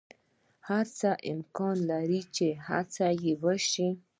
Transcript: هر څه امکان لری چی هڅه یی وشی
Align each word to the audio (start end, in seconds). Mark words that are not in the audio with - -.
هر 0.67 0.85
څه 0.99 1.09
امکان 1.31 1.75
لری 1.89 2.21
چی 2.35 2.47
هڅه 2.67 3.07
یی 3.23 3.31
وشی 3.43 3.89